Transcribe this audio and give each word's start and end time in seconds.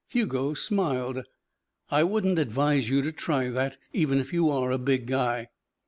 Hugo 0.09 0.55
smiled. 0.55 1.25
"I 1.91 2.03
wouldn't 2.03 2.39
advise 2.39 2.89
you 2.89 3.03
to 3.03 3.11
try 3.11 3.51
that 3.51 3.77
even 3.93 4.17
if 4.17 4.33
you 4.33 4.49
are 4.49 4.71
a 4.71 4.79
big 4.79 5.05
guy." 5.05 5.49